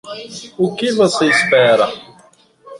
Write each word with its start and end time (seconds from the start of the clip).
O 0.57 0.73
que 0.73 0.91
você 0.93 1.27
espera 1.29 1.87